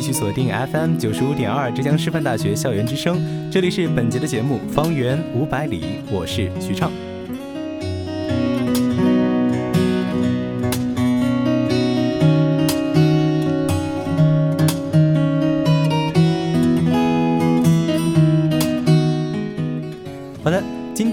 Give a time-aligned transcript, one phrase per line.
[0.00, 3.20] 继续锁定 FM 九十五点二浙江师范大学校园之声，
[3.50, 6.90] 这里是本节的节目《方圆五百里》，我是徐畅。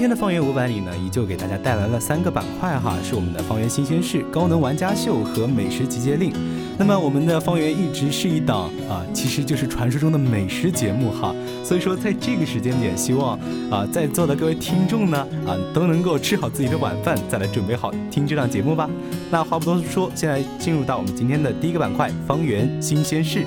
[0.07, 6.31] 天的《方圆五百里》呢，依旧给大家带来了三个板块哈，是我们的方圆新鲜事、高能玩家秀和美食集结令。
[6.77, 11.35] 那么我们的方圆一直是一档啊，其实就是传说中的美食节目哈。
[11.61, 13.37] 所以说，在这个时间点，希望
[13.69, 18.89] 啊在座的各位听众呢啊都能够吃好自己的晚饭，再来准备好听这档节目吧。
[19.29, 23.43] 那话不多说，现在进入到我们今天的第一个板块——方圆新鲜事。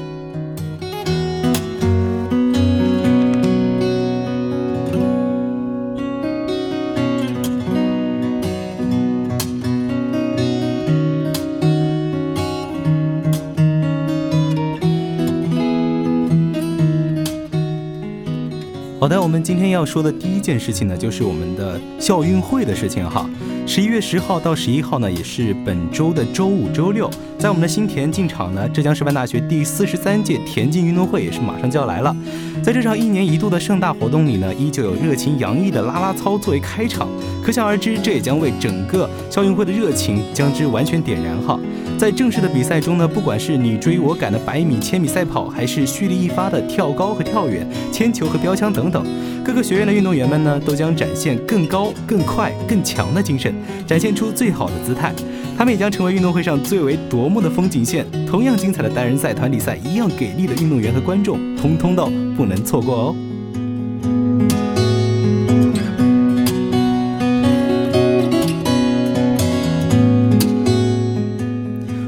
[19.43, 23.29] 今天要说的第一件事情呢，就是我们的校运会的事情哈。
[23.67, 32.15] 十一月十号到十一号呢，也是本周的周五、周六，在我们的新田径场呢，浙江师范大学第四十三届田径运动会也是马上就要来了。
[32.63, 37.09] 在这场一年一度的盛大活动里呢，依旧有热情洋溢的啦啦操作为开场，
[37.43, 41.59] 可想而知，这也将为整个校运会的热情将之完全点燃哈。
[41.99, 49.05] 在正式的比赛中呢，不管是你追我赶的百米、千米赛跑，还是蓄力一发的跳高和跳远、铅球和标枪等等，
[49.43, 53.55] 各个学院的运动员们呢，都将展现更高、更快、更强的精神，
[53.87, 55.15] 展现出最好的姿态。
[55.57, 58.07] 他们也将成为运动会上最为夺目的风景线。
[58.27, 62.07] 同样精彩的单人赛、团体赛，一样给力的运动员和观众，通通都
[62.37, 63.17] 不能错过哦。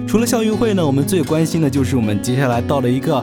[0.07, 3.23] 除了校运会呢，我们最关心的就是我们接下来到了一个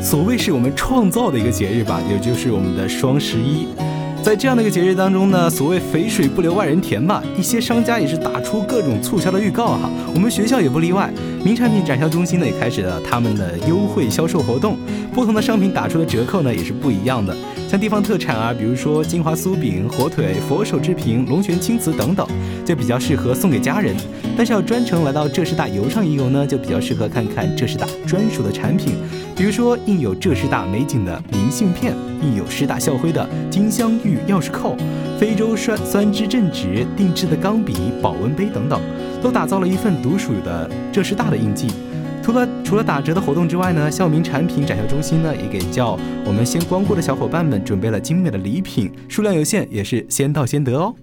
[0.00, 3.66] 所谓是我们创造的一个节日吧，也就是我们的双十一。
[4.26, 9.88] 在这样的一个节日当中呢，所谓肥水不流外人田吧，一些商家也是打出各种促销的预告哈。
[10.12, 11.08] 我们学校也不例外，
[11.44, 14.76] 名产品展销中心呢也开始了他们的优惠销售活动，
[15.14, 17.32] 不同的商品打出的折扣呢也是不一样的。
[17.68, 22.26] 像地方特产啊，比如说金华酥饼、火腿、佛手制品、龙泉青瓷等等，
[22.64, 23.94] 就比较适合送给家人。
[24.36, 28.96] 但是要专程来到浙师大游上一游呢，就比较适合看看浙师大专属的产品，
[29.36, 34.74] 比如说印有浙师大美景的明信片，印有师大校徽的金镶玉钥匙扣，
[35.20, 38.80] 非洲酸酸枝正直定制的钢笔、保温杯等等，
[39.22, 41.68] 都打造了一份独属的浙师大的印记。
[42.22, 50.94] 除了除了打折的活动之外呢，校名产品展销中心呢也给叫我们先光顾的小伙伴们准备了精美的礼品，数量有限，也是先到先得哦。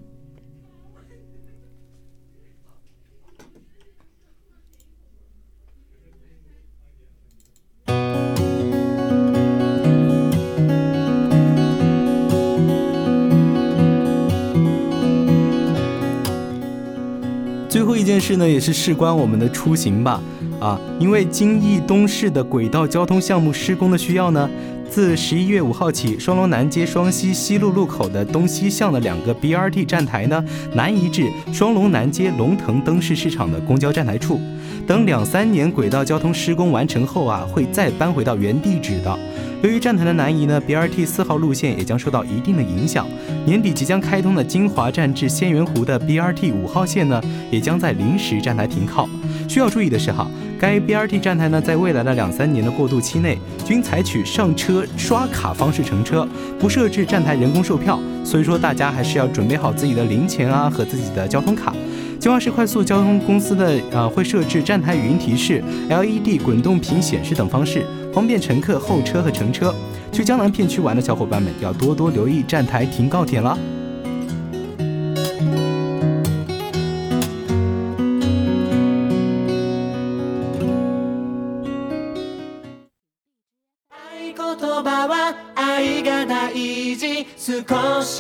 [18.14, 20.22] 件事呢，也是事关我们的出行吧。
[20.60, 24.48] 啊，因为京义东市的轨道交通项目施工的需要呢，
[24.88, 30.46] 自十一月五号起，双龙南街双溪西路路口的东西向的两个 BRT 站台呢，
[30.76, 34.40] 南移至双龙南街龙腾灯饰市场的公交站台处。
[34.86, 39.18] 等两三年轨道交通施工完成后啊，会再搬回到原地址的。
[39.62, 43.08] 由于站台的南移呢，BRT 四号路线也将受到一定的影响。
[43.46, 49.08] 年底即将开通的金华站至仙源湖的 BRT 五号线呢，也将在临时站台停靠。
[49.48, 50.30] 需要注意的是哈，
[50.60, 56.28] 该 BRT 站台呢，在未来的两三年的过渡期内，均采取上车刷卡方式乘车，
[56.60, 58.00] 不设置站台人工售票。
[58.24, 61.74] 所以说，大家还是要准备好自己的零钱啊和自己的交通卡。
[62.20, 67.86] 金华市快速交通公司的呃会设置站台语音提示、LED 滚动屏显示等方式。
[68.14, 69.74] 方便乘客候车和乘车。
[70.12, 73.42] 去江南片区玩的小伙伴们要多多留意站台停靠点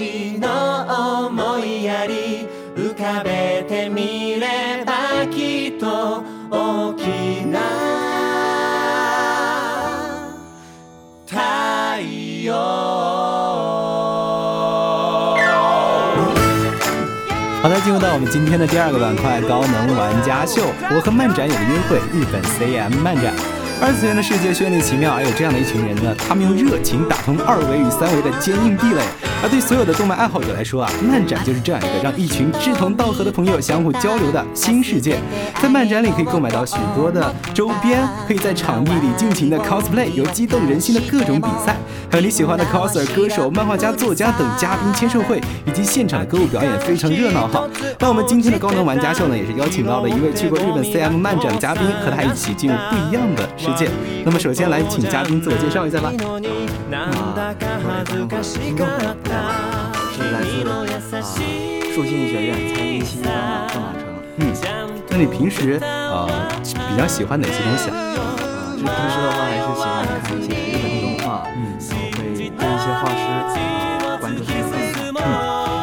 [0.01, 0.49] 了。
[17.61, 20.63] 好的，进入到我们今天的第二个板块——高能玩家秀。
[20.89, 23.33] 我和漫展有个约会，日本 CM 漫展。
[23.81, 29.01] 二次元的世界绚丽奇妙，而有这样的一群人呢，他们用热情打通二维与三维的坚硬壁垒。
[29.43, 35.17] 而对所有的动漫爱好者来说啊，漫展就是这样一个让一群志同道合的朋友相互交流的新世界。
[35.61, 41.75] 在漫展里可以购买到许多的周边，可以在场地里尽情的 cosplay，有激动人心的各种比赛，
[42.09, 47.67] 还有你喜欢的 coser、歌手、漫画家、作家等嘉宾签售会，以及现场的歌舞表演，非常热闹哈。
[47.99, 53.89] 那我们今天的高能玩家秀呢，也是邀请到了一位去过日本 CM 漫展的嘉宾，和他一起进入不一样的世界。
[54.23, 56.13] 那么首先来请嘉宾自我介绍一下吧。
[56.93, 57.32] 啊，
[58.05, 61.23] 各位听众朋友，我是来自啊
[61.95, 63.29] 树信学院财经系的
[63.71, 64.03] 郑满成。
[64.37, 64.51] 嗯，
[65.07, 66.27] 那你平时呃
[66.61, 67.95] 比较喜欢哪些东西啊？
[67.95, 68.35] 啊，
[68.75, 73.55] 就平时的话还是喜欢看一些日本的动画，嗯，然后会对一些画师啊
[74.19, 75.25] 关注他们的嗯，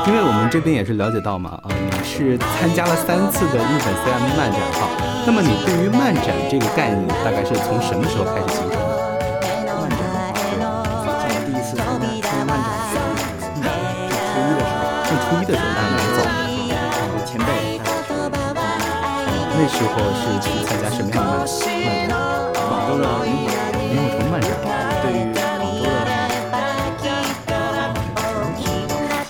[0.08, 4.92] 因为我们这边也是了解到嘛，啊，你是参加了三次的日本 CM 漫展哈。
[5.24, 8.99] 那么你对于漫展这个概念，大概是从什么时候开始形成的？
[19.70, 22.10] 时候是去参加什么样的漫展？
[22.52, 23.48] 广州的萤火
[23.80, 24.50] 萤火虫漫展。
[25.00, 25.38] 对于广
[25.78, 25.88] 州的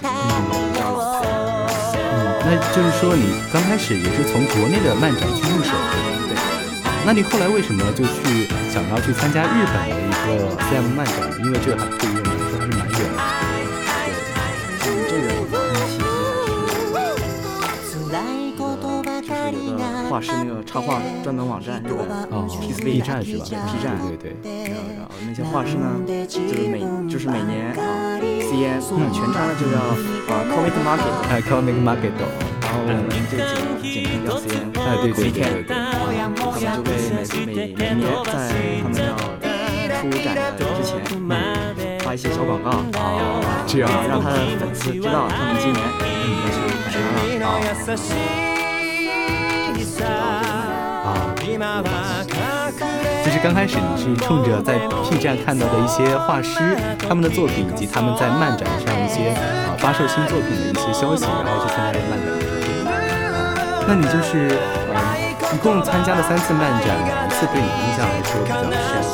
[0.03, 0.07] 嗯
[2.43, 3.23] 那就是说，你
[3.53, 5.77] 刚开始也是从国内的漫展去入手的，
[6.27, 6.35] 对。
[7.05, 11.15] 那你后来为什么就去想要去参加日本的一个 CM 漫展？
[11.45, 12.30] 因为这个还特别
[20.21, 22.05] 有个画师那个插画专门网站，是吧？
[22.31, 22.47] 哦
[22.77, 24.69] ，P 站是吧？P 站，对对对。
[24.69, 25.97] 然后那些画师呢，
[26.29, 28.21] 就是每就是每年啊。
[28.21, 28.81] CM，
[29.13, 29.79] 全称呢就叫
[30.29, 32.13] 啊 Comic Market，哎 Comic Market，
[32.61, 33.41] 然后我们就简
[33.81, 35.73] 简称叫 CN，哎对对对对，
[36.21, 36.87] 他们就会
[37.47, 38.29] 每每每年在
[38.83, 39.09] 他们要
[39.97, 40.93] 出展的之前
[42.01, 43.89] 发一些小广告，啊，这样。
[44.09, 47.55] 让他的粉丝知道他们今年要去摆摊了啊，
[50.05, 50.43] 啊。
[53.25, 56.77] 就是刚开始你是冲着在 P 站看到的一些画师
[57.07, 62.27] 他们的作品，以及他们在漫展上一些啊发售新作品的一些消息，然后去参加这个漫展。
[63.87, 64.57] 那你就是
[64.95, 64.97] 呃
[65.53, 69.05] 一共参加了三次漫展，哪一次对你印象来说比较深？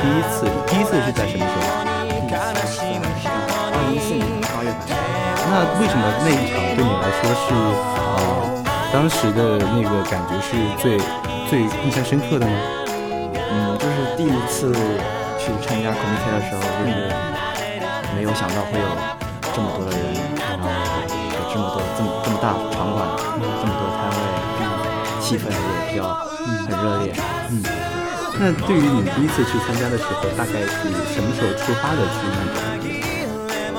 [0.00, 1.62] 第一次，第一次，第一次是在什么时候？
[3.72, 4.80] 二零一四年八月份。
[5.50, 7.46] 那为什么那一场对你来说是
[7.96, 8.57] 呃
[8.92, 10.98] 当时的那个感觉是最？
[11.48, 12.52] 最印象深刻的吗？
[13.32, 14.68] 嗯，就是第一次
[15.40, 17.08] 去参加 COMIC 的时候，就是
[18.14, 18.84] 没有想到会有
[19.56, 23.08] 这么多的人，然后有这么多这么这么大场馆，
[23.40, 24.20] 这么多摊位，
[25.22, 25.56] 气氛也
[25.88, 27.16] 比较很热烈。
[27.48, 27.64] 嗯，
[28.38, 32.60] 那对于你第一次去参加的时候，大概是什么时候出发的去那个？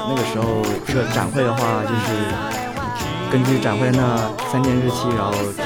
[0.09, 2.33] 那个时候这个展会的话，就是
[3.31, 4.17] 根据展会那
[4.51, 5.63] 三天日期，然后就。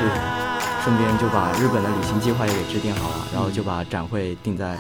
[0.84, 4.76] 顺便就把日本的旅行计划也给制定好了，然后就把展会定在，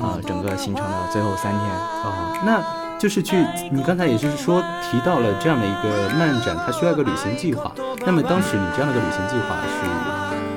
[0.00, 1.62] 呃，整个行程的最后三天。
[2.02, 2.58] 哦，那
[2.98, 7.70] 就是去，你刚才也是说提到了这样的一个漫展，它需要一个旅行计划。
[8.04, 9.86] 那么当时你这样的一个旅行计划是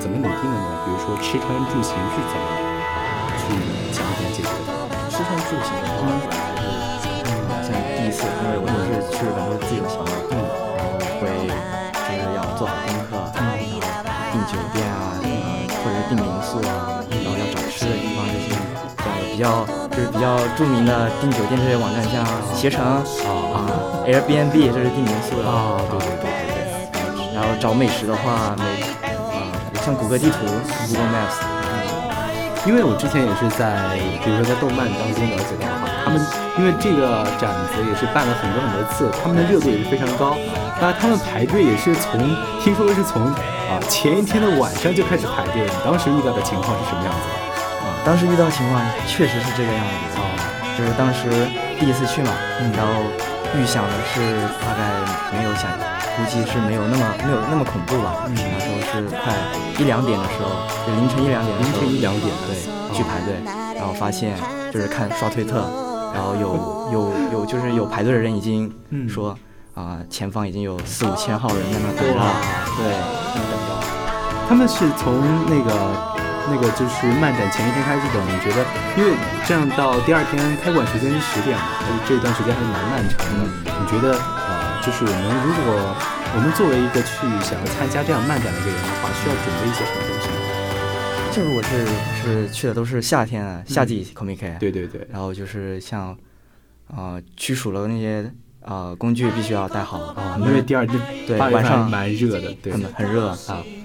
[0.02, 0.82] 怎么拟定的呢？
[0.82, 2.50] 比如说吃穿住行是怎么
[3.38, 3.54] 去
[3.94, 4.74] 前一天解决的？
[5.14, 6.10] 吃穿住行的话，
[19.48, 22.22] 较就是比较著名的订酒店这些网站，像
[22.54, 23.64] 携程啊、
[24.04, 26.60] Airbnb 这是订民宿的啊对对对对
[26.92, 27.34] 对。
[27.34, 28.82] 然后找美食的话，美
[29.32, 29.48] 啊、
[29.82, 30.44] 像谷歌地图
[30.84, 31.40] Google Maps，
[32.66, 36.20] 因为我之前也是在，比如说在动漫当中了解到哈，他们
[36.58, 40.36] 因为这个展子也是办了很多很多次，他们的热度也是非常高。
[40.80, 42.20] 那他们排队也是从
[42.60, 43.22] 听说是从
[43.72, 45.72] 啊前一天的晚上就开始排队了。
[45.72, 47.47] 你当时遇到的情况是什么样子
[48.08, 50.16] 当时遇到情况确实是这个样子。
[50.16, 50.24] 啊，
[50.78, 51.28] 就是当时
[51.78, 52.32] 第一次去嘛，
[52.74, 53.04] 然后
[53.54, 54.88] 预想的是大概
[55.36, 55.68] 没有想，
[56.16, 58.24] 估计是没有那么没有那么恐怖吧。
[58.28, 59.34] 嗯，那时候是快
[59.78, 60.48] 一两点的时候，
[60.86, 63.34] 就凌晨一两点的时候，凌晨一两点对，去排队，
[63.76, 64.38] 然后发现
[64.72, 65.68] 就是看刷推特，
[66.14, 69.06] 然后有有有就是有排队的人已经嗯。
[69.06, 69.36] 说
[69.74, 72.32] 啊、前方已经有四五千号人在那等着了，
[72.78, 74.48] 对，在那等着。
[74.48, 75.14] 他们是从
[75.46, 76.17] 那个
[76.50, 78.64] 那个就是漫展前一天开始等，你觉得，
[78.96, 79.12] 因为
[79.46, 83.44] 这样到第二天开馆时间是十点嘛，就是这段时间还是蛮漫长的。
[83.68, 85.94] 你觉得呃，就是我们如果
[86.34, 90.36] 我们作为一个去想要参加这样漫展的一个人的话，需要准备一些什么东西呢？
[91.30, 91.86] 就是我是
[92.22, 96.16] 是去的都是夏天啊，夏季 Comic，、对对对，然后就是像，
[96.88, 98.30] 呃，驱暑了那些
[98.64, 103.36] 呃工具必须要带好啊，因为第二天对晚上蛮热的，对很很热啊，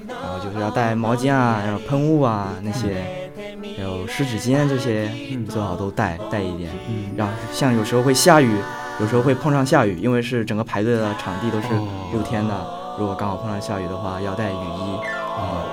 [0.08, 3.32] 然后就是要带毛巾啊，然后喷雾啊那些，
[3.78, 6.72] 还有湿纸巾这些，嗯最好都带带一点。
[6.90, 8.58] 嗯，然后像有时候会下雨，
[9.00, 12.54] 有时候会碰上下雨，因为是整个排队的场地都是哦露天的，
[13.00, 14.98] 如果刚好碰上下雨的话，要带雨衣
[15.38, 15.64] 啊，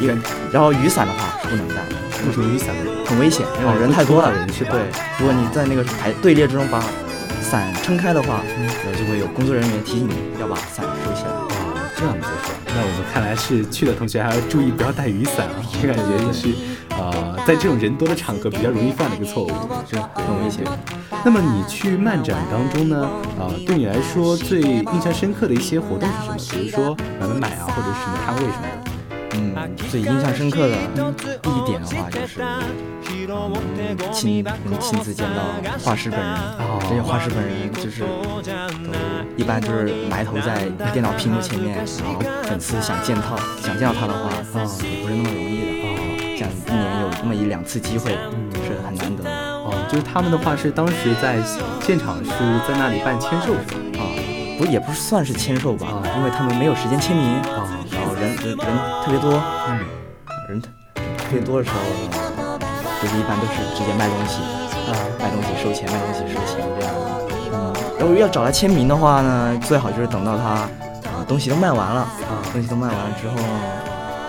[0.00, 0.14] 因为
[0.52, 2.74] 然后雨伞的话是不能带的，为什么雨伞？
[3.06, 6.80] 很危险，因哦为人太多了对，如果你在那个排队列之中把
[7.42, 11.30] 伞撑开的话，嗯然后就会有工作人员提醒你要把伞收起来。
[11.30, 11.46] 哦，
[11.96, 12.58] 这样子是吧？
[12.66, 16.54] 那我们看来是去的同学还要注意不要带雨伞啊，我感觉就是
[16.90, 19.48] 呃，在这种人多的场合比较容易犯的一个错误，
[19.86, 20.64] 就很危险。
[21.24, 26.62] 那么你去漫展当中呢，呃，对你来说最印象深刻的一些活动是什么？
[26.62, 28.89] 比如说买买买啊，或者是什么摊位什么的。
[29.40, 30.76] 嗯，最印象深刻的
[31.42, 35.42] 第一点的话就是，嗯，亲能亲自见到
[35.82, 36.28] 画师本人。
[36.28, 38.40] 哦这些画师本人就是都
[39.36, 45.70] 一般就是埋头在电脑屏幕前面，然后粉丝想见到想见到他的话，啊、也不是那么容易的。
[45.82, 45.86] 哦
[46.40, 48.12] 像一年有那么一两次机会，
[48.64, 49.30] 是很难得的。
[49.30, 51.36] 哦，就是他们的话是当时在
[51.80, 52.30] 现场是
[52.66, 53.52] 在那里办签售？
[54.00, 54.02] 啊，
[54.58, 57.69] 不也不算是签售吧啊，因为他们没有时间签名，啊
[58.20, 58.66] 人人人
[59.02, 59.80] 特别多，嗯，
[60.50, 62.58] 人特特别多的时候呢，
[63.00, 64.42] 就是一般都是直接卖东西，
[64.90, 67.00] 啊卖东西收钱，卖东西收钱这样的。
[67.54, 73.60] 嗯，然后要找他签名的话呢，最好就是等到他啊东西都卖完了，啊东西都卖完了之后呢，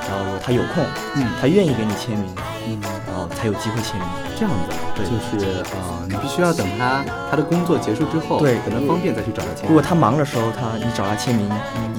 [0.07, 2.33] 然后他有空，嗯他愿意给你签名，
[2.67, 4.07] 嗯，然后才有机会签名。
[4.39, 9.67] 这样子，对就是呃，你必须要等他他的工作结束之后，对等他方便再去找他签。
[9.67, 11.45] 如果他忙的时候，他你找他签名，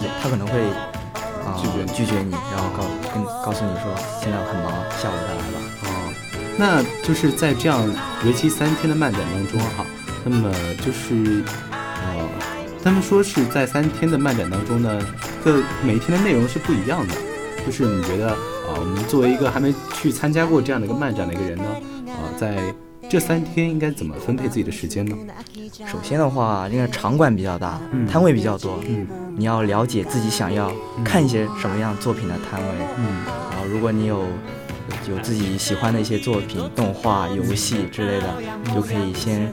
[0.01, 0.75] 也他可能会啊、
[1.57, 2.83] 拒绝拒绝你，然后告
[3.13, 5.59] 跟告诉你说现在很忙，下午再来吧。
[5.85, 6.13] 哦，
[6.59, 7.89] 那就是在这样
[8.25, 9.85] 为期三天的漫展当中哈，
[10.25, 10.53] 那么
[10.85, 12.29] 就是呃，
[12.83, 14.99] 他们说是在三天的漫展当中呢，
[15.45, 17.15] 各每一天的内容是不一样的。
[17.65, 18.37] 就是你觉得啊、
[18.69, 21.65] 呃我们作为一个还没去参加过这样的一个漫展的一个人呢，
[22.09, 22.75] 啊、在
[23.13, 25.15] 这三天应该怎么分配自己的时间呢？
[25.87, 28.07] 首先的话，因为场馆比较大，嗯。
[28.07, 29.07] 摊位比较多，嗯。
[29.37, 30.73] 你要了解自己想要
[31.05, 32.69] 看一些什么样作品的摊位。
[32.97, 33.05] 嗯。
[33.51, 34.25] 然后，如果你有
[35.11, 39.53] 有自己喜欢的一些作品、动画、游戏之类的，你就可以先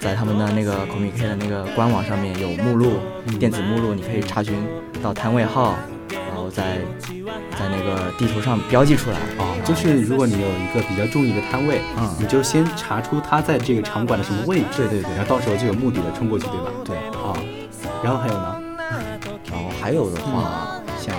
[0.00, 2.94] 在他们的那个 Comic 的那个官网上面有目录，
[3.38, 4.52] 电子目录，你可以查询
[5.00, 5.76] 到摊位号，
[6.56, 6.78] 在
[7.58, 9.18] 在那个地图上标记出来。
[9.36, 16.70] 哦，就是如果你有一个比较中意的摊位，嗯你就先查出它在这个场馆的什么位置，对对对然后到时候就有目的的冲过去，对吧？
[16.84, 17.36] 对，啊、
[18.02, 18.62] 然后还有呢？
[19.52, 21.14] 然后还有的话，像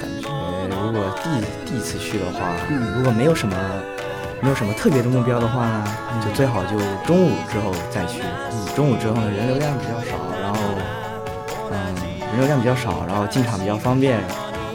[0.00, 0.28] 感觉
[0.68, 3.56] 如果第第一次去的话，嗯如果没有什么
[4.40, 5.84] 没有什么特别的目标的话呢，
[6.24, 8.20] 就最好就中午之后再去。
[8.22, 10.81] 嗯中午之后呢，人流量比较少，然后嗯，
[12.32, 14.18] 人流量比较少，然后进场比较方便，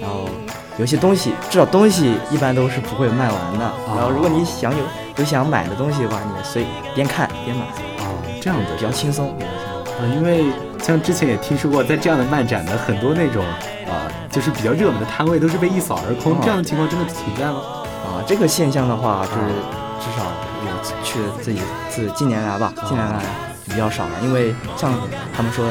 [0.02, 0.30] 然后
[0.78, 3.72] 有些东西至少东西一般都是不会卖完的。
[3.96, 4.84] 然后如果你想有
[5.18, 7.64] 有想买的东西的话，你随边看边买，
[8.00, 8.66] 哦，这样子。
[8.78, 9.78] 比较轻松，比较轻松。
[9.98, 10.46] 啊，因为
[10.82, 13.44] 像之前也听说过，在这样的漫展的很多那种
[13.90, 16.38] 啊，就就是比较热门的摊位都是被一扫而空，哦。
[16.44, 17.58] 这样的情况真的存在吗？
[18.06, 19.50] 啊，这个现象的话，就是
[19.98, 20.22] 至少
[20.62, 21.60] 我去自己
[21.90, 23.20] 自近年来吧，近年来
[23.66, 24.94] 比较少了，因为像
[25.36, 25.66] 他们说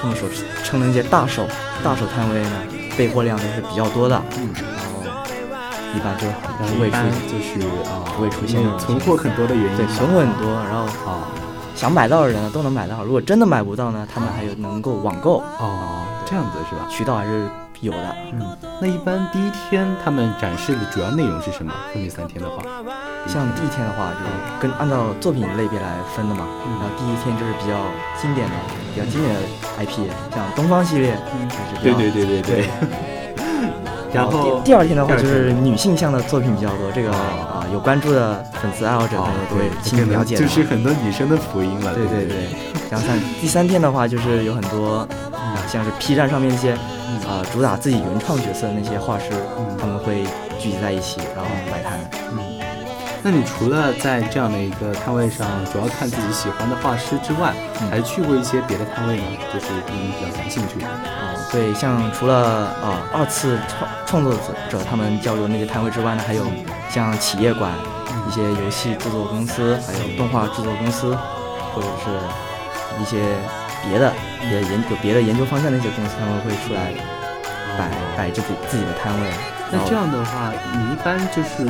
[0.00, 0.28] 他们所
[0.64, 1.46] 称的那些大手
[1.84, 2.50] 大手摊位呢，
[2.96, 5.02] 备货量都是比较多的，嗯，然后
[5.94, 11.28] 一般就然后一般不会出现就是啊，不会出现存货很多的原因对，存货很多，然后啊。
[11.76, 16.84] 想买到的人呢都能买到，如果真的买不到呢，他们还有能够网购，哦，这样子是吧？
[16.90, 17.48] 渠道还是
[17.80, 18.16] 有的。
[18.32, 21.72] 嗯，那一般第一天他们展示的主要内容是什么？
[21.92, 22.62] 分别三天的话，
[23.26, 26.46] 像第一天的话，就是跟按照作品类别来分的嘛。
[26.66, 27.76] 嗯然后第一天就是比较
[28.20, 28.54] 经典的、
[28.94, 29.40] 比较经典的
[29.78, 31.14] IP，像东方系列，
[31.82, 32.70] 就是对对对对对。
[34.12, 39.16] 然后第第二天的话就是女性向的作品比较多，这个啊有关注的粉丝爱好者
[39.50, 40.40] 都会对，清楚了解的。
[40.42, 41.94] 就是很多女生的福音了。
[41.94, 42.48] 对对对对。
[42.90, 45.29] 然后像第三天的话，就是有很多啊，
[45.70, 50.24] 像是 P 站上面一些啊主打自己原创角色的那些画师，嗯他们会
[50.58, 52.00] 聚集在一起，然后摆摊。
[52.32, 52.38] 嗯，
[53.22, 59.24] 那你除了在这样的一个摊位上主要看自己喜欢的画师之外，嗯还去过一些别的摊位吗？
[59.54, 60.86] 就是你比较感兴趣的。
[60.86, 62.34] 啊，对，像除了
[62.82, 64.34] 啊二次创创作
[64.68, 66.44] 者他们交流那些摊位之外呢，还有
[66.90, 67.72] 像企业馆、
[68.28, 71.16] 一些游戏制作公司，还有动画制作公司，
[71.72, 72.10] 或者是
[73.00, 73.22] 一些
[73.88, 74.12] 别的
[74.50, 76.92] 也研有别的研究方向的一些公司，他们会出来
[77.78, 79.30] 摆摆自己自己的摊位。
[79.72, 81.64] 那这样的话，你一般就是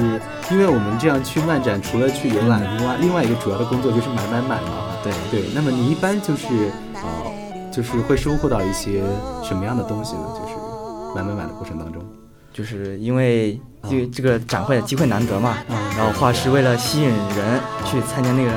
[0.50, 4.96] 因为我们这样去漫展，除了去游览，另外另外一个主要的工作就是买买买嘛。
[5.04, 6.46] 对对，那么你一般就是
[6.94, 9.02] 呃，就是会收获到一些
[9.42, 10.22] 什么样的东西呢？
[10.34, 10.54] 就是
[11.14, 12.02] 买买买的过程当中。
[12.52, 18.50] 就是因为这这个展会的机会难得嘛，嗯然后画师为了吸引人去参加那个，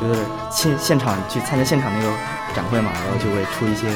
[0.00, 0.20] 就是
[0.50, 2.12] 现现场去参加现场那个
[2.56, 3.86] 展会嘛，然后就会出一些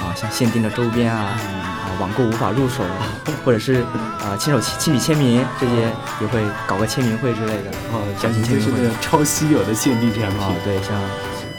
[0.00, 2.82] 啊像限定的周边啊，啊网购无法入手，
[3.46, 3.84] 或者是
[4.20, 7.70] 啊亲手亲笔签名这些也会搞个签名会之类的。
[7.92, 10.40] 哦，相信就是超稀有的限定产品。
[10.40, 11.00] 啊，对，像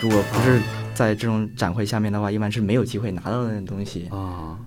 [0.01, 0.61] 如果不是
[0.93, 4.09] 在这种展会下面的话，一般是没有机会拿到的那种东西。
[4.11, 4.59] 啊，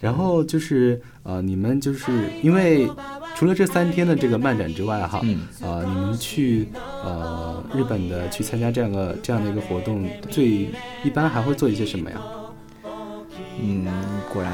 [0.00, 2.10] 然后就是呃，你们就是
[2.42, 2.90] 因为
[3.40, 6.68] 除了这三天的这个漫展之外哈，嗯呃，你们去
[7.02, 10.70] 呃日本的去参加这样的这样的一个活动，最
[11.02, 12.18] 一般还会做一些什么呀？
[13.58, 13.86] 嗯，
[14.30, 14.52] 果然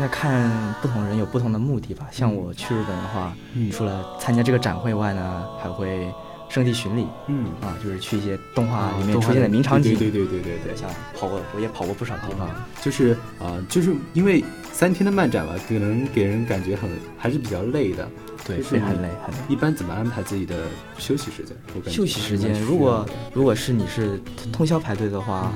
[0.00, 0.50] 那看
[0.82, 2.08] 不同人有不同的目的吧。
[2.10, 6.12] 像我去日本的话，嗯除了参加这个展会外呢，还会
[6.48, 9.96] 圣地巡礼嗯，啊，就是去一些动画啊里面出现的名场景。
[9.96, 12.48] 对对对对对对像跑过，我也跑过不少地方。
[12.48, 18.08] 啊，就是啊、就是因为三天的漫展吧，可能给人感觉很还是比较累的。
[18.46, 19.40] 对，就是很累很累。
[19.48, 20.54] 一般怎么安排自己的
[20.98, 21.56] 休息时间？
[21.74, 25.50] 我感觉休息时间如果如果是你是通通宵排队的话，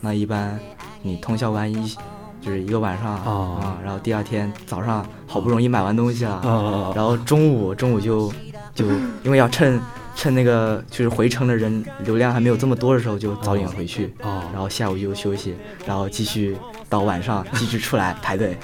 [0.00, 0.58] 那一般
[1.02, 1.96] 你通宵完一
[2.40, 8.32] 就是一个晚上哦啊，然后第二天早上好不容易买完东西了，啊然后中午中午就
[8.74, 8.86] 就
[9.22, 9.80] 因为要趁
[10.14, 15.54] 趁那个就是回程的人流量还没有这么多的时候，就早点回去，哦然后下午就休息，
[15.86, 16.56] 然后继续
[16.88, 18.56] 到晚上继续出来排队。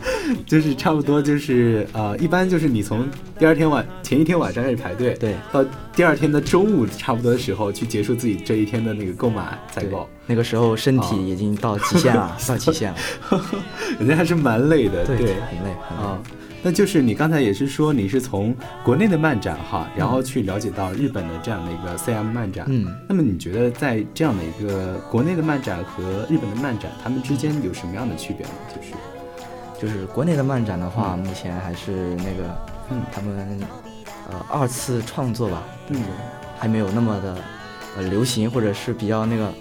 [0.46, 11.02] 就是差不多就是呃，一般就是你从第二天晚前一天晚上开始排队，对，到第二天的中午差不多的时候去结束自己这一天的那个购买采对购，，那个时候身哦。
[11.02, 12.98] 体已经到极限了， 到极限了，
[13.98, 15.74] 人家还是蛮累的，对很累很累。
[16.58, 16.62] 啊。
[16.62, 28.52] 那就是你刚才也是说你是从国内的漫展哈，然后去了解到日本的这样的一个 CM 漫展，嗯，那么你觉得在这样的一个国内的漫展和日本的漫展，它们之间有什么样的区别呢？
[28.68, 28.94] 就是。
[29.80, 33.00] 就是国内的漫展的话，目前还是那个，嗯。
[33.12, 33.60] 他们
[34.28, 36.02] 呃二次创作吧，嗯。
[36.58, 37.36] 还没有那么的
[37.96, 39.54] 呃流行，或者是比较那个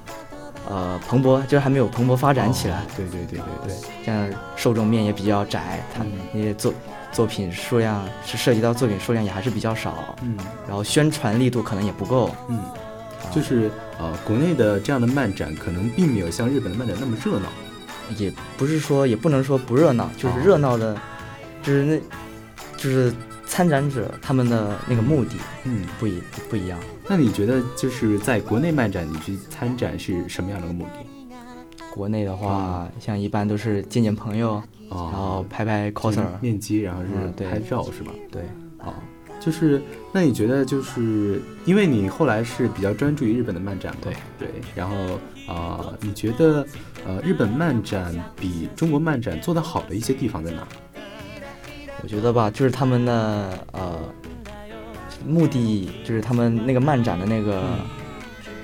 [0.69, 2.77] 呃蓬勃，就是还没有蓬勃发展起来。
[2.79, 6.73] 哦对对对对对，像受众面也比较窄，它嗯那些作
[7.11, 12.29] 作品数量是涉及到作品数量也还是比较少，嗯然后宣传力度可能也不够。
[12.49, 12.59] 嗯，
[13.31, 17.47] 就是呃，国内的这样的漫展可能并没有像日本的漫展那么热闹。
[18.17, 20.95] 也不是说，也不能说不热闹，就是哦热闹的，
[21.61, 21.99] 就是那，
[22.77, 23.13] 就是
[23.47, 26.77] 参展者他们的那个目的嗯，不一不一样。
[27.07, 31.85] 那你觉得就是在国内漫展你去参展是什么样的一个目的？
[31.93, 38.11] 国内的话，像一般都是见见朋友，然后哦，拍拍 coser，面基，然后是拍照是吧？
[38.31, 38.43] 对，
[38.79, 38.93] 哦，
[39.39, 39.81] 就是
[40.11, 43.99] 那你觉得就是因为你后来是比较专注于日本的漫展嘛？
[44.03, 44.95] 对对，然后
[45.47, 46.63] 啊、呃你觉得
[47.05, 50.67] 呃日本漫展比中国漫展做得好的一些地方在哪？
[52.03, 53.97] 我觉得吧，就是他们的呃
[55.25, 57.63] 目的，就是他们那个漫展的那个、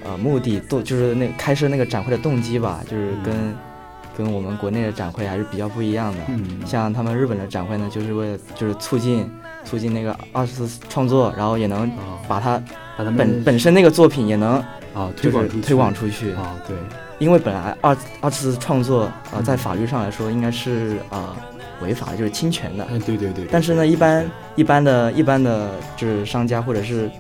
[0.06, 3.56] 呃目的，动就是那开设那个展会的动机吧，就是跟、
[4.16, 6.20] 跟我们国内的展会还是比较不一样的。
[6.28, 9.30] 嗯像他们日本的展会呢，就是为了就是促进
[9.66, 12.62] 促进那个二次创作，然后也能哦把它
[12.98, 14.54] 把它本本身那个作品也能
[14.94, 16.32] 啊就是推广出去推广出去。
[16.34, 16.78] 啊，对，
[17.18, 21.36] 因为本来二二次创作啊、呃嗯在法律上来说应该是啊、呃
[21.84, 22.88] 违法的，就是侵权的。
[22.90, 27.12] 嗯，对对对，但是呢，一般一般的一般的就是商家或者是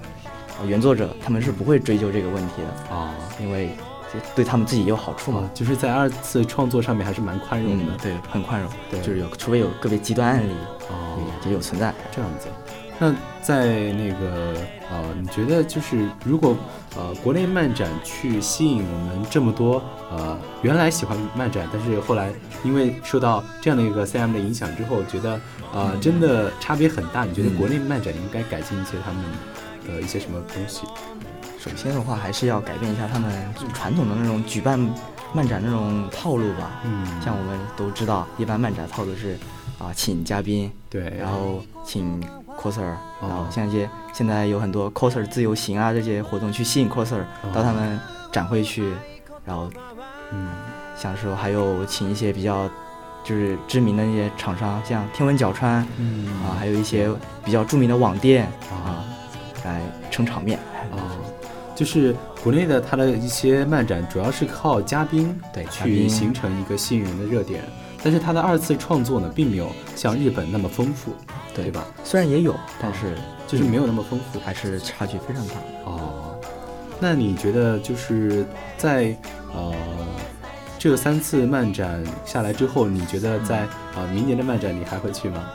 [0.59, 3.69] 呃原作者，他们是不会追究这个问题的，啊因为
[4.11, 10.53] 这对他们自己也有好处嘛啊。，就是在二次创作上面还是蛮宽容的嗯，，对，很宽容，对就是有，除非有个别极端案例，
[10.89, 11.93] 哦，也也有存在。
[12.11, 12.47] 这样子。
[13.03, 14.55] 那在那个
[14.89, 16.55] 呃，你觉得就是如果
[16.95, 22.31] 呃国内漫展去吸引我们这么多呃原来喜欢漫展，但是后来
[22.63, 25.37] 因为受到这样的一个 CM 的影响之后，觉得
[25.73, 27.25] 呃真的差别很大。
[27.25, 29.21] 你觉得嗯国内漫展应该改进一些他们
[29.85, 30.87] 的一些什么东西？
[31.59, 33.29] 首先的话，还是要改变一下他们
[33.73, 34.79] 传统的那种举办
[35.33, 36.79] 漫展那种套路吧。
[36.85, 39.37] 嗯，像我们都知道，一般漫展套路是
[39.77, 42.21] 啊，请嘉宾，对，然后请
[42.63, 47.19] coser，然后哦像一些现在有很多 coser 自由行啊这些活动去吸引 coser
[47.53, 47.99] 到他们
[48.31, 48.93] 展会去，
[49.43, 49.69] 然后
[50.31, 50.47] 嗯。
[50.95, 52.69] 像说还有请一些比较
[53.23, 56.27] 就是知名的那些厂商，像天文角川嗯。
[56.43, 57.09] 啊，还有一些
[57.43, 59.05] 比较著名的网店啊啊，
[59.65, 60.59] 来撑场面。
[60.91, 60.99] 哦，
[61.75, 67.63] 就是国内的它的一些漫展，主要是靠嘉宾对去形成一个吸引人的热点，
[68.03, 71.13] 但是他的二次创作呢，并没有像日本那么丰富，
[71.55, 71.85] 对吧？
[72.03, 73.15] 虽然也有，但是
[73.47, 74.39] 就是没有那么丰富。
[74.41, 75.53] 还是差距非常大。
[75.85, 76.35] 哦，
[76.99, 78.45] 那你觉得就是
[78.77, 79.15] 在
[79.53, 79.73] 呃
[80.77, 85.49] 这三次漫展下来之后，你觉得在啊、呃明年的漫展你还会去吗？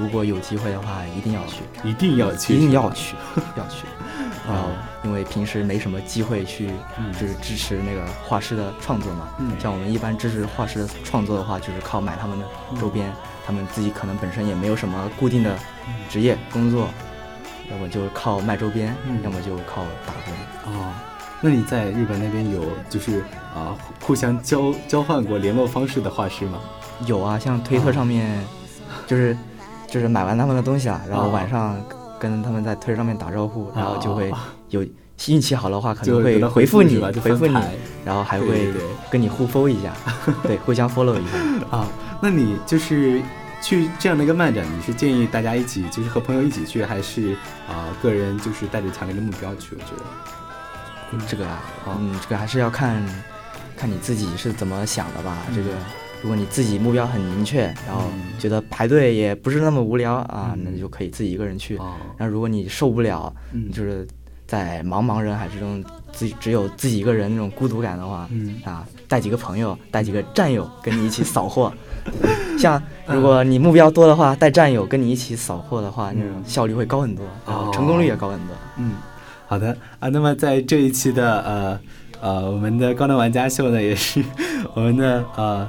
[0.00, 3.14] 如果有机会的话，一定要去，一定要去，一定要去，
[3.56, 3.86] 要去。
[5.16, 7.10] 因为平时没什么机会去，嗯。
[7.14, 9.28] 就是支持那个画师的创作嘛。
[9.38, 9.52] 嗯。
[9.58, 12.44] 像我们一般支持画师的创作的话，就是靠买他们的
[12.78, 13.10] 周边，
[13.46, 15.56] 他们自己可能本身也没有什么固定的
[16.10, 16.88] 职业工作，
[17.70, 19.22] 要么就靠卖周边，嗯。
[19.22, 20.74] 要么就靠打工。
[20.74, 20.92] 哦，
[21.40, 23.24] 那你在日本那边有就是
[23.54, 26.58] 啊、互相交交换过联络方式的画师吗？
[27.06, 28.38] 有啊，像推特上面，
[29.06, 29.34] 就是
[29.88, 31.80] 就是买完他们的东西啊，然后哦晚上
[32.18, 34.84] 跟他们在推特上面打招呼，然后就会哦有
[35.28, 37.00] 运气好的话可能会回复你？
[37.12, 37.54] 就，回复你，
[38.04, 38.72] 然后还会
[39.10, 39.92] 跟你互 follow 一下，
[40.44, 41.76] 对，互相 follow 一下。
[41.76, 41.88] 啊，
[42.22, 43.20] 那你就是
[43.62, 47.34] 去这样的一个漫展，你是建议大家一起，就是和朋友一起去，还是
[47.68, 49.74] 啊、个人就是带着强烈的目标去？
[49.74, 49.96] 我觉
[51.18, 53.02] 得，这个啊，哦嗯，这个还是要看
[53.76, 55.38] 看你自己是怎么想的吧。
[55.54, 55.70] 这个，
[56.22, 61.76] 如果你自己目标很明确，然后嗯觉得排队也不是那么无聊啊，嗯那就可以自己一个人去。
[61.78, 64.06] 哦，然后如果你受不了，嗯就是
[64.46, 65.82] 在茫茫人海之中，
[66.12, 71.72] 自己只有自己一个人那种孤独感的话，嗯啊，带几个朋友，带几个战友跟你一起扫货。
[72.58, 78.56] 像嗯如果你目标多的话，带战友跟你一起扫货的话，那种嗯效率会高很多，然后哦成功率也高很多。
[78.78, 78.92] 嗯，
[79.48, 80.08] 好的啊。
[80.08, 81.80] 那么在这一期的呃
[82.20, 84.24] 呃我们的高能玩家秀呢，也是
[84.74, 85.68] 我们的呃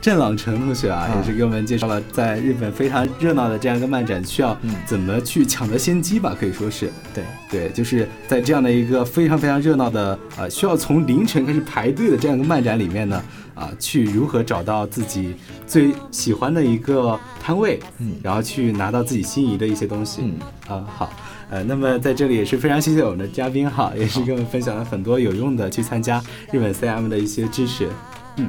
[0.00, 1.16] 郑朗成同学啊，啊。
[1.16, 4.74] 也是给我们介绍了在日本非常热闹的这样一个漫展，需要嗯。
[4.86, 6.90] 怎么去抢得先机吧，可以说是。
[7.14, 13.22] 对，对，就是在这样的一个非常非常热闹的呃，需要从凌晨开始排队的这样一个漫展里面呢，
[13.54, 15.34] 啊、去如何找到自己
[15.66, 18.12] 最喜欢的一个摊位，嗯。
[18.22, 20.22] 然后去拿到自己心仪的一些东西。
[20.22, 20.34] 嗯。
[20.68, 21.12] 啊、好，
[21.50, 27.88] 呃，那么在这里也是非常谢谢我们的嘉宾哈，也是给我们分享了很多有用的去参加日本 CM 的一些知识。
[28.36, 28.42] 一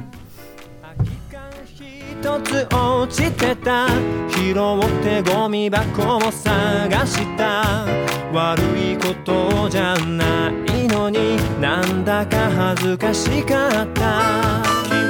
[2.42, 3.86] つ落ちてた。
[4.30, 4.54] 拾っ
[5.02, 7.84] てゴミ箱を探した。
[8.32, 14.62] 悪いことじゃないのになんだか恥ずかしかった。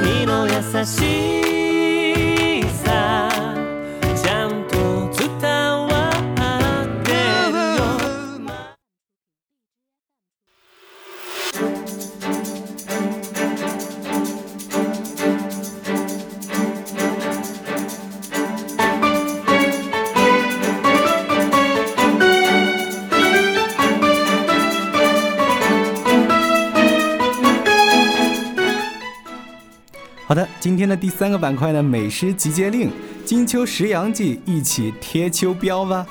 [0.03, 0.51] 君の優
[0.85, 1.78] し
[30.29, 32.91] 好的，今天的第三个板块呢，美食集结令，
[33.25, 36.05] 金秋食阳季，一起贴秋膘吧。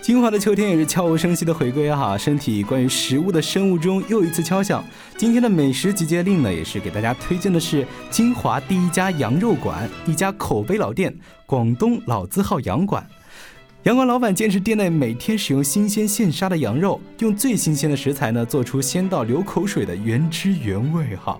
[0.00, 4.82] 金华的秋天也是悄无声息的回归哈，身体关于食物的生物钟又一次敲响。
[5.18, 11.14] 今天的美食集结令呢，也是给大家推荐的是金华第一家羊肉馆，一家口碑老店——
[11.44, 13.06] 广东老字号羊馆。
[13.82, 21.38] 羊馆老板坚持店内每天使用新鲜现杀的羊肉，用最新鲜的食材呢，做出鲜到流口水的原汁原味哈。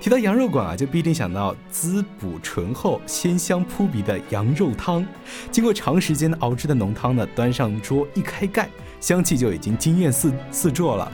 [0.00, 5.04] 提到羊肉馆啊，就必定想到滋补醇厚、鲜香扑鼻的羊肉汤。
[5.50, 8.68] 经过长时间熬制的浓汤呢，端上桌一开盖，
[9.00, 11.10] 香气就已经惊艳四四座了。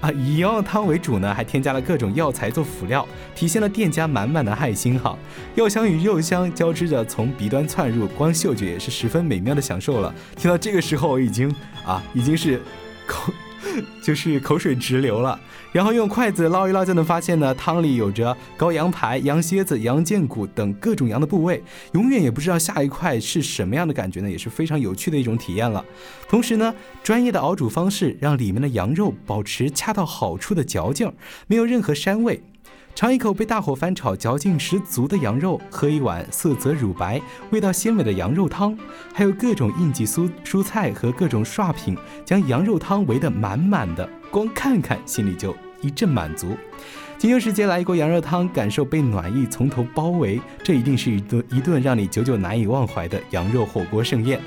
[0.00, 5.18] 啊，以羊肉汤为主呢，还添加了各种药材做辅料，体现了店家满满的爱心哈。
[5.56, 10.14] 药香与肉香交织着从鼻端窜入，光嗅觉也是十分美妙的享受了。
[10.36, 11.52] 听到这个时候，我已经
[11.84, 12.62] 啊，已经是
[13.04, 13.32] 口。
[14.02, 15.38] 就是口水直流了，
[15.72, 25.84] 然后用筷子捞一捞就能发现呢，汤里有着羔羊排、羊蝎子、羊腱骨等各种羊的部位，永远也不知道下一块是什么样的感觉呢，也是非常有趣的一种体验了。
[26.28, 31.12] 同时呢，专业的熬煮方式让里面的羊肉保持恰到好处的嚼劲儿，
[31.46, 32.42] 没有任何膻味。
[32.98, 38.76] 尝一口被大火翻炒、嚼劲十足的羊肉，喝一碗色泽乳白、味道鲜美的羊肉汤，
[39.14, 46.56] 还有各种应季蔬蔬菜和各种刷品，将羊肉汤围得满满的，光看看心里就一阵满足。
[47.16, 54.40] 金秋时节来一锅羊肉汤，感受被暖意从头包围，这一定是一顿一顿让你久久难以忘怀的羊肉火锅盛宴。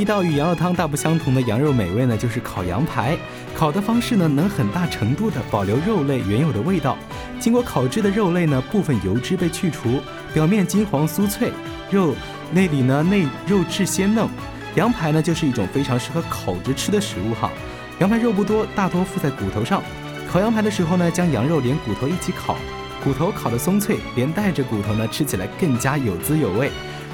[0.00, 3.14] 一道与羊肉汤大不相同的羊肉美味呢，就是烤羊排。
[3.54, 6.96] 烤的方式呢，能很大程度的保留肉类原有的味道。
[7.38, 10.00] 经过烤制的肉类呢，部分油脂被去除，
[10.32, 11.52] 表面金黄酥脆，
[11.90, 12.14] 肉
[12.50, 14.26] 内里呢内肉质鲜嫩。
[14.74, 17.50] 羊排呢，就是一种非常适合烤着吃的食物哈。
[17.98, 19.82] 羊排肉不多，大多附在骨头上。
[20.32, 22.56] 烤羊排的时候呢，将羊肉连骨头一起烤，
[23.04, 26.70] 骨头烤得松脆，连带着骨头呢，吃起来更加有滋有味。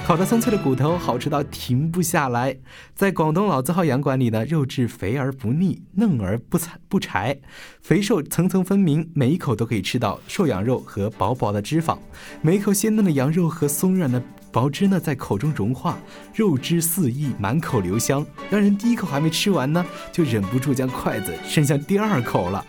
[0.06, 2.56] 烤得松脆的骨头好吃到停不下来。
[2.94, 7.36] 在广东老字号羊馆里呢，肉质肥而不腻，嫩而不柴不柴，
[7.82, 11.98] 肥瘦层层分明，每一口都可以吃到瘦羊肉和薄薄的脂肪。
[12.40, 15.98] 每一口鲜嫩的羊肉和松软的薄汁呢，在口中融化，
[16.32, 22.64] 肉汁四溢，满口留香，让人第一口还没吃完呢，就忍不住将筷子伸向第二口了。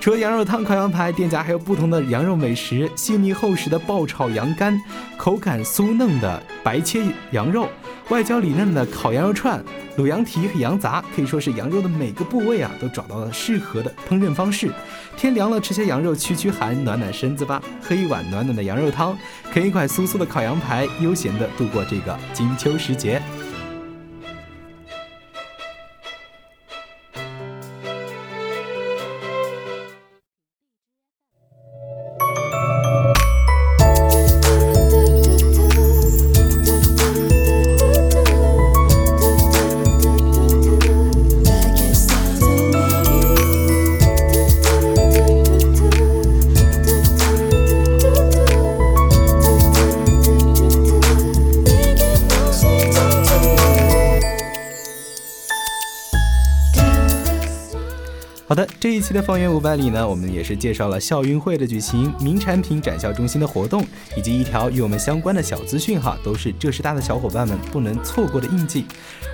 [0.00, 4.80] 除了羊肉汤、烤羊排，店家还有不同的羊肉美食：细腻厚实的爆炒羊肝，
[5.18, 7.68] 口感酥嫩的白切羊肉，
[8.08, 9.62] 外焦里嫩的烤羊肉串，
[9.98, 14.72] 卤羊蹄和羊杂，可以说是羊肉的每个部位啊，都找到了适合的烹饪方式。
[15.18, 17.62] 天凉了，吃些羊肉驱驱寒，暖暖身子吧。
[17.82, 19.14] 喝一碗暖暖的羊肉汤，
[19.52, 23.20] 啃一块酥酥的烤羊排，悠闲地度过这个金秋时节。
[59.20, 63.84] 方圆五百里呢，我们也是介绍了校运会的举行、名产品展销中心的活动，
[64.16, 68.84] 以及一条与我们相关的小资讯哈，都是浙师大的小伙伴们不能错过的印记。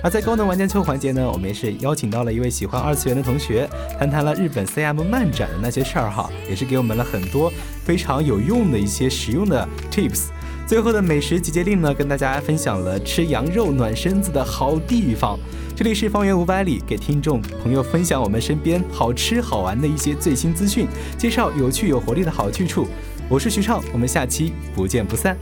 [0.03, 7.51] 而在高能玩家秀环节呢，我们也是邀请到了一位喜欢二次元的同学，谈谈了日本 CM 漫展的那些事儿哈，也是给我们了很多
[7.83, 10.27] 非常有用的一些实用的 tips。
[10.65, 15.39] 最后的美食集结令呢，跟大家分享了吃羊肉暖身子的好地方。
[15.77, 20.87] 这里是方圆五百里，给听众朋友分享我们身边好吃好玩的一些最新资讯，
[21.19, 22.87] 介绍有趣有活力的好去处。
[23.29, 25.37] 我是徐畅，我们下期不见不散。